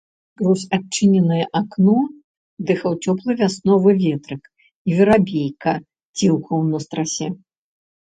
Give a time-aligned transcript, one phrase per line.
[0.29, 1.97] Скрозь адчыненае акно
[2.71, 4.43] дыхаў цёплы вясновы ветрык,
[4.87, 5.71] і верабейка
[6.17, 7.27] ціўкаў на страсе.